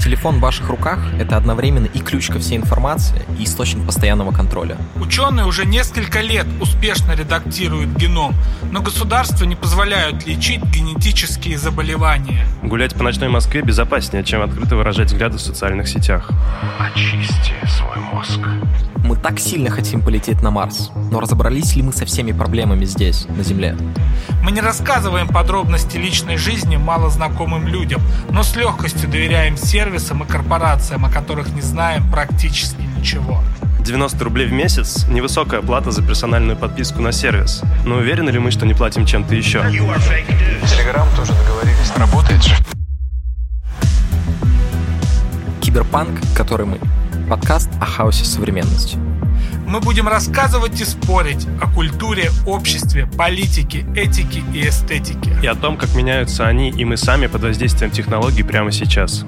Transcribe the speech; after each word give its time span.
Телефон 0.00 0.36
в 0.36 0.40
ваших 0.40 0.68
руках— 0.68 1.00
это 1.20 1.36
одновременно 1.36 1.86
и 1.86 1.98
ключ 1.98 2.28
ко 2.28 2.38
всей 2.38 2.56
информации, 2.56 3.22
и 3.38 3.44
источник 3.44 3.84
постоянного 3.84 4.32
контроля. 4.32 4.76
Ученые 4.96 5.44
уже 5.44 5.66
несколько 5.66 6.20
лет 6.20 6.46
успешно 6.60 7.12
редактируют 7.12 7.90
геном, 7.90 8.34
но 8.70 8.80
государства 8.80 9.44
не 9.44 9.56
позволяют 9.56 10.26
лечить 10.26 10.62
генетические 10.64 11.58
заболевания. 11.58 12.46
Гулять 12.62 12.94
по 12.94 13.02
ночной 13.02 13.28
Москве 13.28 13.60
безопаснее, 13.62 14.24
чем 14.24 14.42
открыто 14.42 14.76
выражать 14.76 15.08
взгляды 15.08 15.38
в 15.38 15.40
социальных 15.40 15.88
сетях. 15.88 16.30
Очисти 16.78 17.54
свой 17.66 17.98
мозг. 17.98 18.40
Мы 19.08 19.16
так 19.16 19.40
сильно 19.40 19.70
хотим 19.70 20.02
полететь 20.02 20.42
на 20.42 20.50
Марс, 20.50 20.90
но 21.10 21.18
разобрались 21.18 21.74
ли 21.74 21.82
мы 21.82 21.94
со 21.94 22.04
всеми 22.04 22.32
проблемами 22.32 22.84
здесь, 22.84 23.26
на 23.34 23.42
Земле? 23.42 23.74
Мы 24.42 24.52
не 24.52 24.60
рассказываем 24.60 25.28
подробности 25.28 25.96
личной 25.96 26.36
жизни 26.36 26.76
малознакомым 26.76 27.66
людям, 27.66 28.02
но 28.28 28.42
с 28.42 28.54
легкостью 28.54 29.08
доверяем 29.08 29.56
сервисам 29.56 30.24
и 30.24 30.26
корпорациям, 30.26 31.06
о 31.06 31.10
которых 31.10 31.54
не 31.54 31.62
знаем 31.62 32.06
практически 32.10 32.82
ничего. 32.98 33.40
90 33.80 34.22
рублей 34.22 34.46
в 34.46 34.52
месяц– 34.52 35.08
невысокая 35.08 35.62
плата 35.62 35.90
за 35.90 36.02
персональную 36.02 36.58
подписку 36.58 37.00
на 37.00 37.10
сервис. 37.10 37.62
Но 37.86 37.94
уверены 37.94 38.28
ли 38.28 38.38
мы, 38.38 38.50
что 38.50 38.66
не 38.66 38.74
платим 38.74 39.06
чем-то 39.06 39.34
еще? 39.34 39.62
Телеграм 39.70 41.08
тоже 41.16 41.32
договорились. 41.32 41.92
Работает 41.96 42.44
же. 42.44 42.54
Киберпанк, 45.62 46.10
который 46.36 46.66
мы. 46.66 46.78
Подкаст 47.28 47.68
о 47.78 47.84
хаосе 47.84 48.24
современности. 48.24 48.96
Мы 49.66 49.80
будем 49.80 50.08
рассказывать 50.08 50.80
и 50.80 50.84
спорить 50.86 51.46
о 51.60 51.70
культуре, 51.70 52.30
обществе, 52.46 53.06
политике, 53.06 53.84
этике 53.94 54.42
и 54.54 54.66
эстетике. 54.66 55.36
И 55.42 55.46
о 55.46 55.54
том, 55.54 55.76
как 55.76 55.94
меняются 55.94 56.46
они 56.46 56.70
и 56.70 56.86
мы 56.86 56.96
сами 56.96 57.26
под 57.26 57.42
воздействием 57.42 57.90
технологий 57.90 58.42
прямо 58.42 58.72
сейчас. 58.72 59.26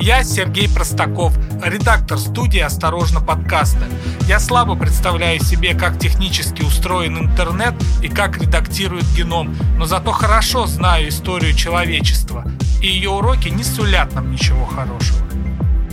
Я 0.00 0.22
Сергей 0.22 0.68
Простаков, 0.68 1.36
редактор 1.64 2.16
студии 2.16 2.60
«Осторожно, 2.60 3.20
подкасты». 3.20 3.86
Я 4.28 4.38
слабо 4.38 4.76
представляю 4.76 5.42
себе, 5.42 5.74
как 5.74 5.98
технически 5.98 6.62
устроен 6.62 7.18
интернет 7.18 7.74
и 8.02 8.08
как 8.08 8.38
редактирует 8.40 9.04
геном, 9.16 9.56
но 9.78 9.86
зато 9.86 10.12
хорошо 10.12 10.66
знаю 10.66 11.08
историю 11.08 11.54
человечества, 11.54 12.44
и 12.80 12.86
ее 12.86 13.10
уроки 13.10 13.48
не 13.48 13.64
сулят 13.64 14.14
нам 14.14 14.30
ничего 14.30 14.64
хорошего. 14.64 15.25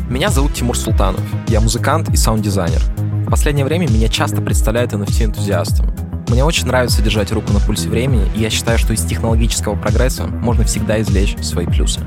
Меня 0.10 0.30
зовут 0.30 0.54
Тимур 0.54 0.78
Султанов. 0.78 1.22
Я 1.48 1.62
музыкант 1.62 2.10
и 2.10 2.18
саунд-дизайнер. 2.18 2.82
В 3.26 3.30
последнее 3.30 3.66
время 3.66 3.88
меня 3.90 4.10
часто 4.10 4.42
представляют 4.42 4.92
NFT-энтузиастом. 4.94 5.94
Мне 6.28 6.44
очень 6.44 6.68
нравится 6.68 7.02
держать 7.02 7.32
руку 7.32 7.54
на 7.54 7.60
пульсе 7.60 7.90
времени, 7.90 8.30
и 8.36 8.42
я 8.42 8.50
считаю, 8.50 8.78
что 8.78 8.94
из 8.94 9.04
технологического 9.06 9.76
прогресса 9.76 10.28
можно 10.28 10.66
всегда 10.66 11.02
извлечь 11.02 11.38
свои 11.42 11.66
плюсы. 11.66 12.02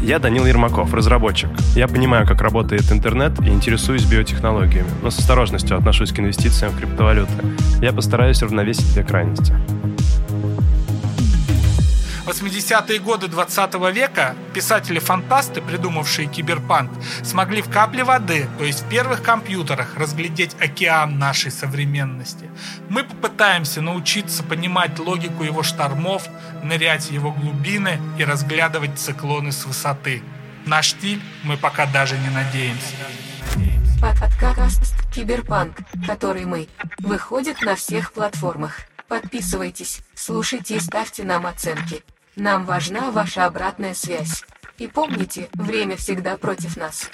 Я 0.00 0.18
Данил 0.18 0.46
Ермаков, 0.46 0.92
разработчик. 0.94 1.50
Я 1.74 1.88
понимаю, 1.88 2.26
как 2.26 2.42
работает 2.42 2.92
интернет 2.92 3.40
и 3.40 3.48
интересуюсь 3.48 4.04
биотехнологиями, 4.04 4.88
но 5.02 5.10
с 5.10 5.18
осторожностью 5.18 5.76
отношусь 5.76 6.12
к 6.12 6.20
инвестициям 6.20 6.72
в 6.72 6.78
криптовалюты. 6.78 7.32
Я 7.80 7.92
постараюсь 7.92 8.42
равновесить 8.42 8.92
две 8.92 9.02
крайности. 9.02 9.54
80-е 12.26 13.00
годы 13.00 13.28
20 13.28 13.74
века 13.92 14.34
писатели-фантасты, 14.54 15.60
придумавшие 15.60 16.26
киберпанк, 16.26 16.90
смогли 17.22 17.60
в 17.60 17.68
капле 17.68 18.02
воды, 18.02 18.48
то 18.56 18.64
есть 18.64 18.82
в 18.82 18.88
первых 18.88 19.22
компьютерах, 19.22 19.96
разглядеть 19.96 20.56
океан 20.58 21.18
нашей 21.18 21.50
современности. 21.50 22.50
Мы 22.88 23.04
попытаемся 23.04 23.82
научиться 23.82 24.42
понимать 24.42 24.98
логику 24.98 25.44
его 25.44 25.62
штормов, 25.62 26.26
нырять 26.62 27.04
в 27.04 27.10
его 27.10 27.30
глубины 27.30 28.00
и 28.18 28.24
разглядывать 28.24 28.98
циклоны 28.98 29.52
с 29.52 29.66
высоты. 29.66 30.22
Наш 30.64 30.90
стиль 30.90 31.20
мы 31.42 31.58
пока 31.58 31.84
даже 31.84 32.16
не 32.16 32.30
надеемся. 32.30 32.94
Подкаст 34.00 34.94
Киберпанк, 35.14 35.76
который 36.06 36.46
мы, 36.46 36.68
выходит 36.98 37.60
на 37.60 37.74
всех 37.74 38.12
платформах. 38.12 38.80
Подписывайтесь, 39.08 40.00
слушайте 40.14 40.76
и 40.76 40.80
ставьте 40.80 41.24
нам 41.24 41.46
оценки. 41.46 42.02
Нам 42.36 42.64
важна 42.64 43.10
ваша 43.10 43.46
обратная 43.46 43.94
связь. 43.94 44.44
И 44.78 44.88
помните, 44.88 45.48
время 45.54 45.96
всегда 45.96 46.36
против 46.36 46.76
нас. 46.76 47.08